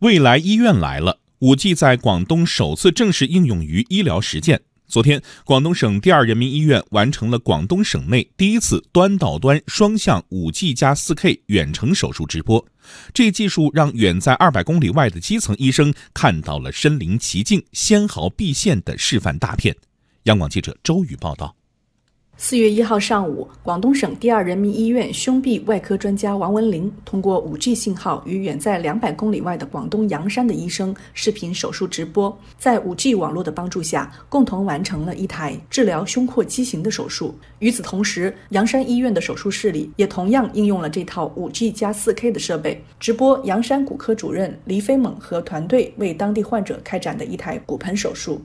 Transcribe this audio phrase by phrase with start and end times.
[0.00, 4.62] 未来医院来了，五 G 在广东首次正式应用于医疗实践。
[4.88, 12.66] 昨天，广东省第二人民医院完成了广东省内第一次端到端双向五 G 加四 K 远程手术直播。
[13.12, 19.76] 这技术让远在二百公里外的基层医生看到了身临其境、纤毫毕现的示范大片。
[20.22, 21.54] 央广记者周宇报道。
[22.42, 37.34] 四月一号上午，广东省第二人民医院胸壁外科专家王文林通过 5G 信号与远在两百公里外的广东阳山的医生视频手术直播，在 5G 网络的帮助下，共同完成了一台治疗胸廓畸形的手术。
[37.58, 48.40] 与此同时，阳山医院的手术室里也同样应用了这套 5G 加 4K 的设备，直播阳山骨科主任黎飞猛和团队为当地患者开展的一台骨盆手术。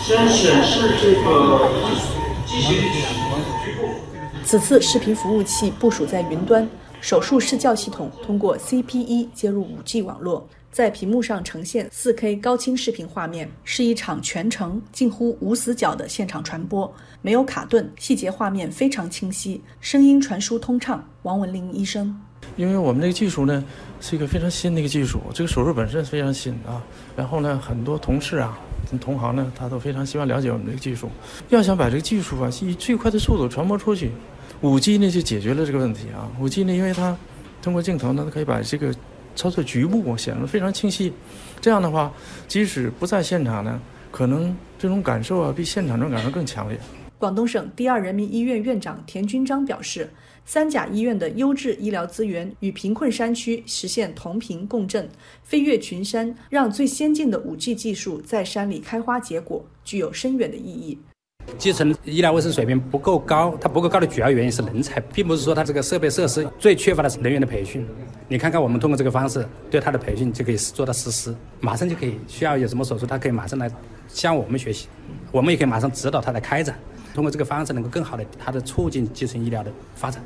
[0.00, 1.87] 先显示这个。
[4.44, 6.66] 此次视频服务器部署在云端，
[7.00, 16.90] 手术视教系统通过 CPE 接入 5G 网络，在屏幕上呈现 4K 高清视频画面，是一场全程近乎无死角的现场传播，
[17.20, 21.04] 没有卡顿，细节画面非常清晰，声音传输通畅。
[21.24, 22.18] 王文林医生，
[22.56, 23.62] 因为我们这个技术呢
[24.00, 26.82] 是一个非常新的一个技术，这个手术本身非常新啊，
[27.14, 28.58] 然后呢很多同事啊。
[28.96, 31.10] 同行呢，他都非常希望了解我们这个技术。
[31.48, 34.12] 要想把这个技术啊以最快的速度传播出去，
[34.60, 36.30] 五 G 呢就解决了这个问题啊。
[36.40, 37.16] 五 G 呢，因为它
[37.60, 38.94] 通过镜头呢，它可以把这个
[39.34, 41.12] 操作局部显得非常清晰。
[41.60, 42.12] 这样的话，
[42.46, 43.80] 即使不在现场呢，
[44.12, 46.78] 可能这种感受啊，比现场这种感受更强烈。
[47.18, 50.08] 广东省第二人民医院院长田军章表示，
[50.44, 55.08] 三甲医院的优质医疗资源与贫困山区实现同频共振，
[55.42, 60.96] 飞越群山，让最先进的 5G 技术在山里开花结果，具有深远的意义。
[61.56, 67.84] 基层医疗卫生水平不够高，它不够高的主要原因是人才，并不是说它这个设备设施最缺乏的是人员的培训。
[68.28, 73.68] 你看看，我们通过这个方式对他的培训就可以做到实施，马上就可以需要有什么手术，他可以马上来
[74.06, 74.86] 向我们学习，
[75.32, 76.78] 我们也可以马上指导他来开展。
[77.18, 80.22] 通过这个方式，能够更好的它的促进基层医疗的发展。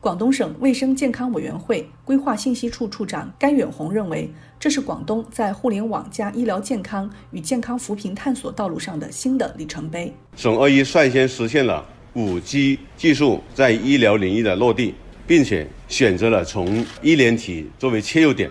[0.00, 10.14] 广东省卫生健康委员会规划信息处处长甘远红认为，这是广东在互联网加医疗健康与健康扶贫探索道路上的新的里程碑。
[10.36, 11.84] 省二医率先实现了
[12.14, 14.94] 5G 技术在医疗领域的落地，
[15.26, 18.48] 并且选择了从医联体作为切入点，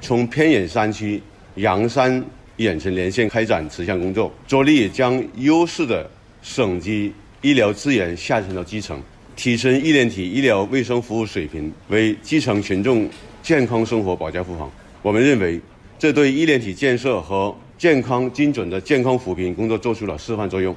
[0.00, 1.22] 从偏远山区
[1.54, 2.20] 阳山
[2.56, 6.10] 远程连线开展此项工作，着力将优势的
[6.42, 7.12] 省级。
[7.46, 9.00] 医疗资源下沉到基层，
[9.36, 13.08] 提升医联体医疗卫生服务水平，为基层群众
[13.40, 14.68] 健康生活保驾护航。
[15.00, 15.60] 我们认为，
[15.96, 20.74] 这对医联体建设和健康精准的健康扶贫工作做出了示范作用。